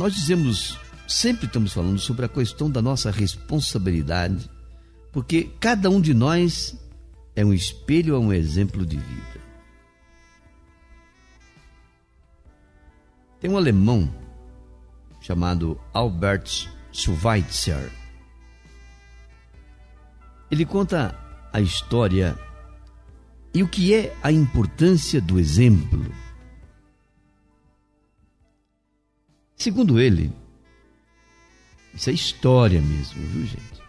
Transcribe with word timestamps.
nós 0.00 0.14
dizemos, 0.14 0.78
sempre 1.06 1.44
estamos 1.44 1.74
falando 1.74 1.98
sobre 1.98 2.24
a 2.24 2.28
questão 2.28 2.70
da 2.70 2.80
nossa 2.80 3.10
responsabilidade, 3.10 4.50
porque 5.12 5.50
cada 5.60 5.90
um 5.90 6.00
de 6.00 6.14
nós 6.14 6.74
é 7.36 7.44
um 7.44 7.52
espelho, 7.52 8.14
é 8.14 8.18
um 8.18 8.32
exemplo 8.32 8.86
de 8.86 8.96
vida. 8.96 9.40
Tem 13.40 13.50
um 13.50 13.58
alemão 13.58 14.10
chamado 15.20 15.78
Albert 15.92 16.70
Schweitzer. 16.90 17.92
Ele 20.50 20.64
conta 20.64 21.14
a 21.52 21.60
história 21.60 22.38
e 23.52 23.62
o 23.62 23.68
que 23.68 23.92
é 23.92 24.16
a 24.22 24.32
importância 24.32 25.20
do 25.20 25.38
exemplo. 25.38 26.10
Segundo 29.60 30.00
ele, 30.00 30.32
isso 31.92 32.08
é 32.08 32.14
história 32.14 32.80
mesmo, 32.80 33.20
viu 33.26 33.44
gente? 33.44 33.82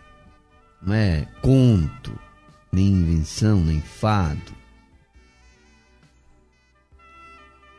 Não 0.81 0.94
é 0.94 1.25
conto, 1.41 2.11
nem 2.73 2.88
invenção, 2.88 3.63
nem 3.63 3.80
fado. 3.80 4.53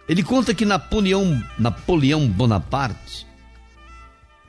Ele 0.09 0.23
conta 0.23 0.55
que 0.55 0.65
Napoleão, 0.65 1.38
Napoleão 1.59 2.27
Bonaparte, 2.27 3.27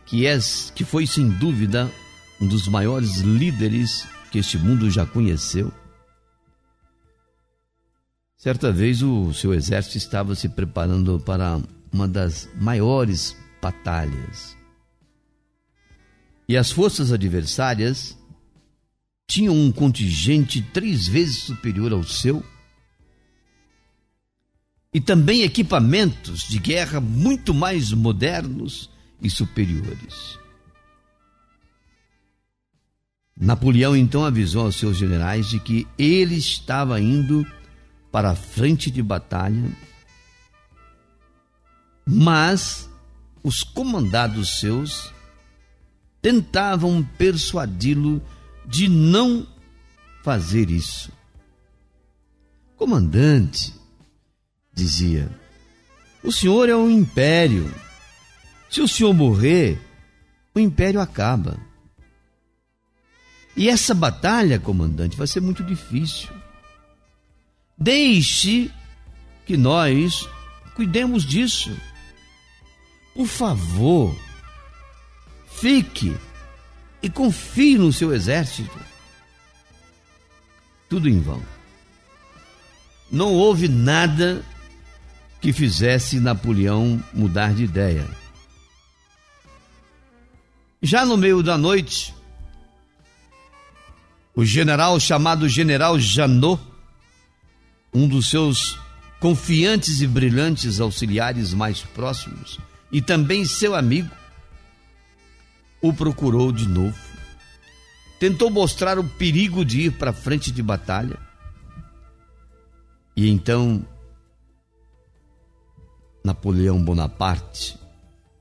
que, 0.06 0.26
é, 0.26 0.40
que 0.74 0.86
foi 0.86 1.06
sem 1.06 1.28
dúvida 1.28 1.92
um 2.40 2.48
dos 2.48 2.66
maiores 2.70 3.18
líderes 3.18 4.08
que 4.32 4.40
este 4.40 4.58
mundo 4.58 4.90
já 4.90 5.06
conheceu, 5.06 5.70
certa 8.38 8.72
vez 8.72 9.02
o 9.04 9.34
seu 9.34 9.54
exército 9.54 9.98
estava 9.98 10.34
se 10.34 10.48
preparando 10.48 11.20
para 11.20 11.60
uma 11.94 12.08
das 12.08 12.50
maiores 12.60 13.38
batalhas. 13.62 14.58
E 16.50 16.58
as 16.58 16.72
forças 16.72 17.12
adversárias 17.12 18.18
tinham 19.28 19.56
um 19.56 19.72
contingente 19.72 20.62
três 20.74 21.08
vezes 21.08 21.38
superior 21.38 21.94
ao 21.94 22.04
seu 22.04 22.44
e 24.94 25.00
também 25.00 25.44
equipamentos 25.44 26.48
de 26.48 26.60
guerra 26.60 27.00
muito 27.00 27.54
mais 27.54 27.92
modernos 27.92 28.90
e 29.22 29.30
superiores. 29.30 30.38
Napoleão 33.36 33.96
então 33.96 34.24
avisou 34.24 34.66
aos 34.66 34.76
seus 34.76 34.98
generais 34.98 35.50
de 35.50 35.60
que 35.60 35.88
ele 35.98 36.36
estava 36.36 37.00
indo 37.00 37.46
para 38.12 38.32
a 38.32 38.36
frente 38.36 38.92
de 38.92 39.02
batalha 39.02 39.72
mas 42.06 42.90
os 43.44 43.64
comandados 43.64 44.60
seus 44.60 45.14
tentavam 46.22 47.04
persuadi-lo 47.18 48.22
de 48.66 48.88
não 48.88 49.46
fazer 50.24 50.70
isso. 50.70 51.12
Comandante, 52.78 53.74
dizia, 54.74 55.30
o 56.24 56.32
senhor 56.32 56.70
é 56.70 56.76
um 56.76 56.90
império. 56.90 57.74
Se 58.70 58.82
o 58.82 58.88
senhor 58.88 59.14
morrer, 59.14 59.80
o 60.56 60.60
império 60.60 61.02
acaba. 61.02 61.58
E 63.56 63.70
essa 63.70 63.94
batalha, 63.94 64.60
comandante, 64.60 65.18
vai 65.18 65.28
ser 65.28 65.42
muito 65.42 65.64
difícil. 65.64 66.30
Deixe 67.78 68.72
que 69.46 69.58
nós 69.58 70.28
cuidemos 70.76 71.26
disso. 71.26 71.76
Por 73.16 73.28
favor, 73.28 74.16
fique 75.48 76.16
e 77.02 77.10
confie 77.10 77.78
no 77.78 77.94
seu 77.94 78.14
exército. 78.14 78.80
Tudo 80.90 81.08
em 81.08 81.20
vão. 81.20 81.44
Não 83.12 83.34
houve 83.34 83.68
nada 83.68 84.44
que 85.40 85.54
fizesse 85.54 86.20
Napoleão 86.20 87.04
mudar 87.14 87.54
de 87.54 87.64
ideia. 87.64 88.10
Já 90.82 91.06
no 91.06 91.16
meio 91.16 91.44
da 91.44 91.58
noite, 91.58 92.14
o 94.36 94.44
general 94.44 95.00
chamado 95.00 95.48
General 95.48 96.00
Janot, 96.00 96.62
um 97.94 98.08
dos 98.08 98.30
seus 98.30 98.80
confiantes 99.20 100.02
e 100.02 100.08
brilhantes 100.08 100.80
auxiliares 100.80 101.54
mais 101.54 101.82
próximos, 101.82 102.60
e 102.94 103.02
também 103.02 103.44
seu 103.44 103.74
amigo, 103.74 104.16
o 105.82 105.92
procurou 105.92 106.52
de 106.52 106.68
novo. 106.68 106.96
Tentou 108.20 108.52
mostrar 108.52 109.00
o 109.00 109.04
perigo 109.04 109.66
de 109.66 109.82
ir 109.82 109.94
para 109.94 110.12
a 110.12 110.14
frente 110.14 110.52
de 110.52 110.62
batalha. 110.62 111.18
E 113.16 113.28
então 113.28 113.84
Napoleão 116.24 116.82
Bonaparte 116.82 117.78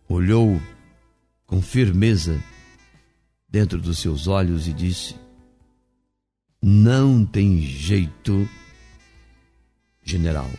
olhou 0.06 0.60
com 1.46 1.62
firmeza 1.62 2.38
dentro 3.48 3.80
dos 3.80 3.98
seus 3.98 4.26
olhos 4.26 4.68
e 4.68 4.72
disse: 4.74 5.16
Não 6.62 7.24
tem 7.24 7.58
jeito, 7.62 8.46
general. 10.04 10.50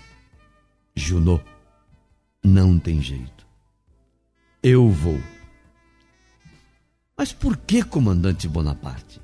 Junot, 0.95 1.43
não 2.43 2.79
tem 2.79 2.99
jeito. 2.99 3.52
Eu 4.63 4.89
vou. 4.89 5.21
Mas 7.17 7.33
por 7.33 7.57
que, 7.57 7.83
comandante 7.83 8.47
Bonaparte? 8.47 9.21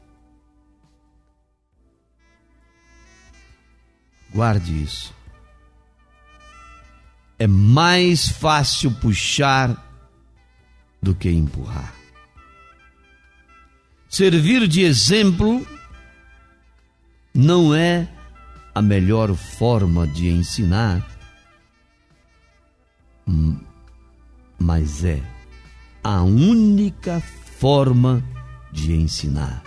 Guarde 4.33 4.83
isso. 4.83 5.13
É 7.39 7.47
mais 7.47 8.27
fácil 8.27 8.91
puxar 8.99 9.73
do 11.01 11.15
que 11.15 11.29
empurrar. 11.29 11.95
Servir 14.09 14.67
de 14.67 14.81
exemplo 14.81 15.65
não 17.33 17.73
é 17.73 18.09
a 18.75 18.81
melhor 18.81 19.33
forma 19.35 20.05
de 20.05 20.27
ensinar 20.27 21.07
mas 24.59 25.03
é 25.03 25.21
a 26.03 26.21
única 26.21 27.21
forma 27.57 28.23
de 28.71 28.93
ensinar. 28.93 29.63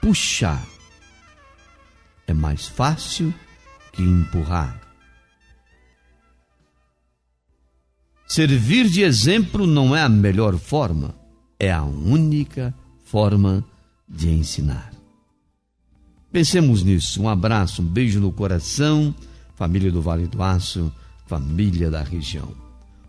Puxar 0.00 0.66
é 2.26 2.32
mais 2.32 2.66
fácil 2.66 3.32
que 3.92 4.02
empurrar. 4.02 4.80
Servir 8.26 8.88
de 8.88 9.02
exemplo 9.02 9.66
não 9.66 9.94
é 9.94 10.02
a 10.02 10.08
melhor 10.08 10.58
forma, 10.58 11.14
é 11.58 11.72
a 11.72 11.84
única 11.84 12.74
forma 13.04 13.64
de 14.08 14.28
ensinar. 14.28 14.92
Pensemos 16.32 16.82
nisso. 16.82 17.22
Um 17.22 17.28
abraço, 17.28 17.80
um 17.80 17.86
beijo 17.86 18.20
no 18.20 18.32
coração, 18.32 19.14
família 19.54 19.90
do 19.90 20.02
Vale 20.02 20.26
do 20.26 20.42
Aço 20.42 20.92
família 21.26 21.90
da 21.90 22.02
região. 22.02 22.52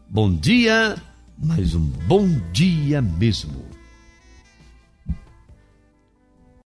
Bom 0.09 0.33
dia, 0.33 0.95
mas 1.37 1.75
um 1.75 1.85
bom 2.07 2.27
dia 2.51 3.01
mesmo. 3.01 3.76